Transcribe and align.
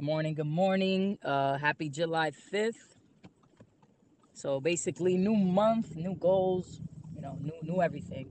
Good 0.00 0.06
morning. 0.06 0.32
Good 0.32 0.46
morning. 0.46 1.18
Uh, 1.22 1.58
happy 1.58 1.90
July 1.90 2.30
5th. 2.30 2.96
So 4.32 4.58
basically, 4.58 5.18
new 5.18 5.34
month, 5.34 5.94
new 5.94 6.14
goals, 6.14 6.80
you 7.14 7.20
know, 7.20 7.36
new 7.38 7.52
new 7.60 7.82
everything. 7.82 8.30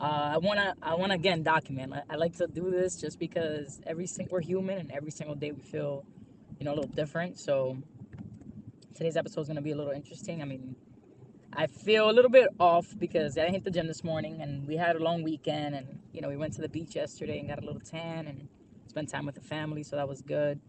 Uh, 0.00 0.32
I 0.34 0.38
wanna 0.38 0.74
I 0.82 0.96
wanna 0.96 1.14
again 1.14 1.44
document. 1.44 1.92
I, 1.94 2.02
I 2.10 2.16
like 2.16 2.36
to 2.38 2.48
do 2.48 2.72
this 2.72 2.96
just 2.96 3.20
because 3.20 3.80
every 3.86 4.08
single 4.08 4.32
we're 4.32 4.40
human 4.40 4.78
and 4.78 4.90
every 4.90 5.12
single 5.12 5.36
day 5.36 5.52
we 5.52 5.62
feel, 5.62 6.04
you 6.58 6.64
know, 6.64 6.72
a 6.72 6.76
little 6.78 6.90
different. 6.90 7.38
So 7.38 7.78
today's 8.96 9.16
episode 9.16 9.42
is 9.42 9.46
gonna 9.46 9.62
be 9.62 9.70
a 9.70 9.76
little 9.76 9.92
interesting. 9.92 10.42
I 10.42 10.46
mean, 10.46 10.74
I 11.52 11.68
feel 11.68 12.10
a 12.10 12.14
little 12.18 12.28
bit 12.28 12.48
off 12.58 12.92
because 12.98 13.38
I 13.38 13.50
hit 13.50 13.62
the 13.62 13.70
gym 13.70 13.86
this 13.86 14.02
morning 14.02 14.42
and 14.42 14.66
we 14.66 14.76
had 14.76 14.96
a 14.96 14.98
long 14.98 15.22
weekend 15.22 15.76
and 15.76 16.00
you 16.12 16.22
know 16.22 16.28
we 16.28 16.36
went 16.36 16.54
to 16.54 16.60
the 16.60 16.68
beach 16.68 16.96
yesterday 16.96 17.38
and 17.38 17.48
got 17.48 17.62
a 17.62 17.64
little 17.64 17.82
tan 17.82 18.26
and 18.26 18.48
spent 18.88 19.08
time 19.08 19.26
with 19.26 19.36
the 19.36 19.40
family, 19.40 19.84
so 19.84 19.94
that 19.94 20.08
was 20.08 20.22
good. 20.22 20.60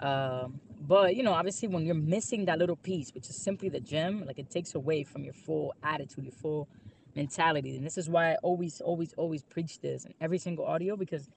Um, 0.00 0.60
but 0.80 1.14
you 1.14 1.22
know, 1.22 1.32
obviously, 1.32 1.68
when 1.68 1.84
you're 1.84 1.94
missing 1.94 2.46
that 2.46 2.58
little 2.58 2.76
piece, 2.76 3.14
which 3.14 3.28
is 3.28 3.36
simply 3.36 3.68
the 3.68 3.80
gym, 3.80 4.24
like 4.26 4.38
it 4.38 4.50
takes 4.50 4.74
away 4.74 5.04
from 5.04 5.24
your 5.24 5.34
full 5.34 5.74
attitude, 5.82 6.24
your 6.24 6.32
full 6.32 6.68
mentality. 7.14 7.76
And 7.76 7.84
this 7.84 7.98
is 7.98 8.08
why 8.08 8.32
I 8.32 8.36
always, 8.36 8.80
always, 8.80 9.12
always 9.14 9.42
preach 9.42 9.80
this 9.80 10.06
in 10.06 10.14
every 10.20 10.38
single 10.38 10.64
audio 10.64 10.96
because 10.96 11.28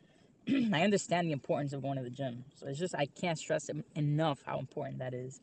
I 0.73 0.81
understand 0.81 1.27
the 1.27 1.33
importance 1.33 1.73
of 1.73 1.81
going 1.81 1.97
to 1.97 2.03
the 2.03 2.09
gym. 2.09 2.45
So 2.55 2.67
it's 2.67 2.79
just 2.79 2.95
I 2.95 3.05
can't 3.05 3.37
stress 3.37 3.69
enough 3.95 4.39
how 4.45 4.59
important 4.59 4.99
that 4.99 5.13
is. 5.13 5.41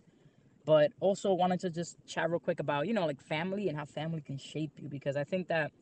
But 0.65 0.93
also 1.01 1.33
wanted 1.35 1.61
to 1.61 1.71
just 1.71 1.97
chat 2.07 2.31
real 2.31 2.39
quick 2.39 2.61
about 2.61 2.87
you 2.87 2.95
know 2.95 3.07
like 3.07 3.21
family 3.21 3.69
and 3.69 3.77
how 3.77 3.85
family 3.85 4.23
can 4.23 4.39
shape 4.39 4.73
you 4.79 4.89
because 4.89 5.17
I 5.17 5.25
think 5.25 5.49
that 5.49 5.73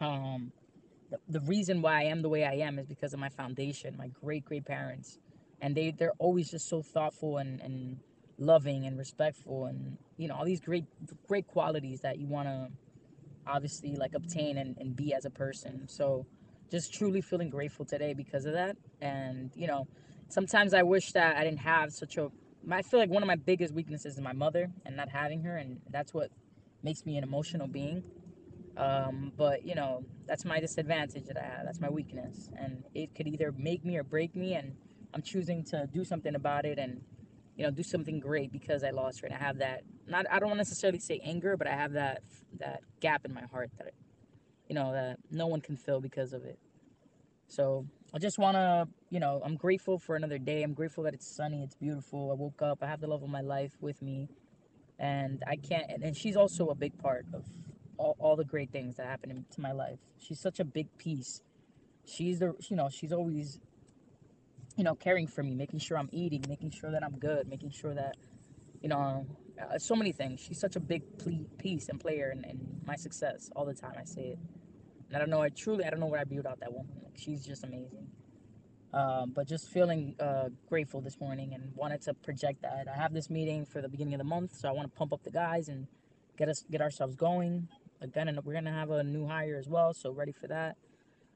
um, 0.00 0.52
the, 1.10 1.18
the 1.28 1.40
reason 1.40 1.80
why 1.80 2.00
I 2.00 2.04
am 2.04 2.22
the 2.22 2.28
way 2.28 2.44
I 2.44 2.54
am 2.66 2.78
is 2.78 2.86
because 2.86 3.12
of 3.12 3.20
my 3.20 3.28
foundation, 3.28 3.96
my 3.96 4.08
great 4.08 4.44
great 4.44 4.64
parents 4.64 5.18
and 5.64 5.74
they 5.74 5.90
they're 5.92 6.12
always 6.18 6.50
just 6.50 6.68
so 6.68 6.82
thoughtful 6.82 7.38
and 7.38 7.60
and 7.62 7.98
loving 8.38 8.86
and 8.86 8.98
respectful 8.98 9.64
and 9.66 9.96
you 10.18 10.28
know 10.28 10.34
all 10.36 10.44
these 10.44 10.60
great 10.60 10.84
great 11.26 11.46
qualities 11.48 12.02
that 12.02 12.18
you 12.18 12.28
want 12.28 12.46
to 12.48 12.68
obviously 13.46 13.96
like 13.96 14.14
obtain 14.14 14.58
and, 14.58 14.76
and 14.78 14.96
be 14.96 15.14
as 15.14 15.24
a 15.24 15.30
person. 15.30 15.88
So 15.88 16.26
just 16.70 16.94
truly 16.94 17.20
feeling 17.22 17.50
grateful 17.50 17.84
today 17.84 18.14
because 18.14 18.46
of 18.46 18.54
that. 18.54 18.76
And 19.00 19.50
you 19.56 19.66
know 19.66 19.88
sometimes 20.28 20.74
i 20.74 20.82
wish 20.82 21.12
that 21.12 21.36
i 21.36 21.44
didn't 21.44 21.60
have 21.60 21.92
such 21.92 22.16
a 22.16 22.30
i 22.70 22.82
feel 22.82 22.98
like 23.00 23.10
one 23.10 23.22
of 23.22 23.26
my 23.26 23.36
biggest 23.36 23.74
weaknesses 23.74 24.14
is 24.14 24.20
my 24.20 24.32
mother 24.32 24.70
and 24.86 24.96
not 24.96 25.08
having 25.10 25.42
her 25.42 25.58
and 25.58 25.80
that's 25.90 26.14
what 26.14 26.30
makes 26.82 27.04
me 27.06 27.18
an 27.18 27.24
emotional 27.24 27.68
being. 27.68 28.02
Um, 28.76 29.32
but 29.36 29.64
you 29.66 29.74
know 29.74 30.04
that's 30.26 30.44
my 30.44 30.60
disadvantage 30.60 31.26
that 31.26 31.38
i 31.38 31.42
have. 31.44 31.64
That's 31.64 31.80
my 31.80 31.90
weakness. 31.90 32.50
And 32.58 32.84
it 32.94 33.14
could 33.14 33.28
either 33.28 33.52
make 33.56 33.84
me 33.84 33.96
or 33.96 34.04
break 34.04 34.36
me 34.36 34.54
and 34.54 34.76
I'm 35.14 35.22
choosing 35.22 35.64
to 35.66 35.88
do 35.92 36.04
something 36.04 36.34
about 36.34 36.64
it 36.64 36.78
and 36.78 37.00
you 37.56 37.64
know 37.64 37.70
do 37.70 37.82
something 37.84 38.18
great 38.18 38.52
because 38.52 38.82
I 38.82 38.90
lost 38.90 39.20
her 39.20 39.26
and 39.26 39.34
I 39.34 39.38
have 39.38 39.58
that 39.58 39.82
not 40.08 40.26
I 40.30 40.40
don't 40.40 40.56
necessarily 40.56 40.98
say 40.98 41.20
anger 41.24 41.56
but 41.56 41.68
I 41.68 41.72
have 41.72 41.92
that 41.92 42.22
that 42.58 42.80
gap 43.00 43.24
in 43.24 43.32
my 43.32 43.44
heart 43.52 43.70
that 43.78 43.92
you 44.68 44.74
know 44.74 44.92
that 44.92 45.18
no 45.30 45.46
one 45.46 45.60
can 45.60 45.76
fill 45.76 46.00
because 46.00 46.32
of 46.32 46.44
it. 46.44 46.58
So 47.46 47.86
I 48.12 48.18
just 48.18 48.38
want 48.38 48.56
to 48.56 48.88
you 49.10 49.20
know 49.20 49.40
I'm 49.44 49.56
grateful 49.56 49.98
for 49.98 50.16
another 50.16 50.38
day. 50.38 50.62
I'm 50.64 50.74
grateful 50.74 51.04
that 51.04 51.14
it's 51.14 51.26
sunny, 51.26 51.62
it's 51.62 51.76
beautiful. 51.76 52.32
I 52.32 52.34
woke 52.34 52.62
up, 52.62 52.82
I 52.82 52.86
have 52.86 53.00
the 53.00 53.06
love 53.06 53.22
of 53.22 53.30
my 53.30 53.42
life 53.42 53.72
with 53.80 54.02
me 54.02 54.28
and 54.98 55.42
I 55.46 55.56
can't 55.56 55.90
and 56.02 56.16
she's 56.16 56.36
also 56.36 56.68
a 56.68 56.74
big 56.74 56.98
part 56.98 57.26
of 57.32 57.44
all, 57.98 58.16
all 58.18 58.36
the 58.36 58.44
great 58.44 58.70
things 58.72 58.96
that 58.96 59.06
happen 59.06 59.44
to 59.50 59.60
my 59.60 59.72
life. 59.72 59.98
She's 60.18 60.40
such 60.40 60.60
a 60.60 60.64
big 60.64 60.88
piece. 60.98 61.42
She's 62.04 62.40
the 62.40 62.54
you 62.68 62.76
know 62.76 62.88
she's 62.90 63.12
always 63.12 63.60
you 64.76 64.84
know, 64.84 64.94
caring 64.94 65.26
for 65.26 65.42
me, 65.42 65.54
making 65.54 65.78
sure 65.78 65.96
I'm 65.96 66.08
eating, 66.12 66.44
making 66.48 66.70
sure 66.70 66.90
that 66.90 67.02
I'm 67.02 67.18
good, 67.18 67.48
making 67.48 67.70
sure 67.70 67.94
that, 67.94 68.16
you 68.80 68.88
know, 68.88 69.26
uh, 69.60 69.78
so 69.78 69.94
many 69.94 70.12
things. 70.12 70.40
She's 70.40 70.58
such 70.58 70.76
a 70.76 70.80
big 70.80 71.02
piece 71.58 71.88
and 71.88 72.00
player 72.00 72.30
in, 72.30 72.44
in, 72.44 72.80
my 72.86 72.96
success 72.96 73.50
all 73.56 73.64
the 73.64 73.72
time. 73.72 73.94
I 73.98 74.04
say 74.04 74.22
it. 74.22 74.38
And 75.08 75.16
I 75.16 75.18
don't 75.18 75.30
know, 75.30 75.40
I 75.40 75.48
truly, 75.48 75.84
I 75.84 75.90
don't 75.90 76.00
know 76.00 76.06
where 76.06 76.20
I'd 76.20 76.28
be 76.28 76.36
without 76.36 76.60
that 76.60 76.72
woman. 76.72 76.92
Like, 77.02 77.16
she's 77.16 77.46
just 77.46 77.64
amazing. 77.64 78.08
Um, 78.92 79.32
but 79.34 79.48
just 79.48 79.70
feeling 79.70 80.14
uh, 80.20 80.50
grateful 80.68 81.00
this 81.00 81.18
morning 81.18 81.54
and 81.54 81.72
wanted 81.74 82.02
to 82.02 82.14
project 82.14 82.62
that. 82.62 82.86
I 82.92 82.96
have 82.96 83.12
this 83.12 83.30
meeting 83.30 83.64
for 83.64 83.80
the 83.80 83.88
beginning 83.88 84.14
of 84.14 84.18
the 84.18 84.24
month, 84.24 84.54
so 84.54 84.68
I 84.68 84.72
want 84.72 84.92
to 84.92 84.98
pump 84.98 85.12
up 85.12 85.24
the 85.24 85.30
guys 85.30 85.68
and 85.68 85.86
get 86.36 86.48
us 86.48 86.64
get 86.70 86.80
ourselves 86.80 87.16
going. 87.16 87.68
Again, 88.00 88.28
and 88.28 88.38
we're 88.44 88.52
gonna 88.52 88.72
have 88.72 88.90
a 88.90 89.02
new 89.02 89.26
hire 89.26 89.56
as 89.58 89.66
well, 89.66 89.94
so 89.94 90.12
ready 90.12 90.30
for 90.30 90.46
that. 90.46 90.76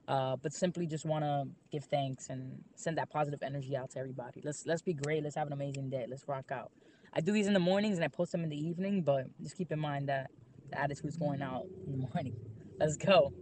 Uh, 0.08 0.36
but 0.36 0.54
simply 0.54 0.86
just 0.88 1.06
want 1.06 1.24
to 1.24 1.46
give 1.72 1.84
thanks 1.86 2.30
and 2.30 2.64
send 2.76 2.98
that 2.98 3.10
positive 3.10 3.42
energy 3.44 3.76
out 3.76 3.90
to 3.92 4.00
everybody. 4.00 4.42
Let's 4.44 4.66
let's 4.66 4.82
be 4.82 4.94
great. 4.94 5.24
Let's 5.24 5.36
have 5.36 5.48
an 5.48 5.54
amazing 5.54 5.90
day. 5.90 6.06
Let's 6.08 6.28
rock 6.28 6.52
out. 6.52 6.72
I 7.14 7.22
do 7.22 7.32
these 7.32 7.48
in 7.48 7.54
the 7.54 7.60
mornings 7.60 7.98
and 7.98 8.04
I 8.04 8.08
post 8.08 8.32
them 8.32 8.44
in 8.44 8.50
the 8.50 8.58
evening, 8.58 9.02
but 9.02 9.26
just 9.42 9.56
keep 9.56 9.72
in 9.72 9.80
mind 9.80 10.10
that 10.10 10.30
the 10.70 10.80
attitude's 10.80 11.18
going 11.18 11.42
out 11.42 11.66
in 11.86 11.92
the 11.92 11.98
morning. 12.14 12.36
Let's 12.80 12.98
go. 12.98 13.34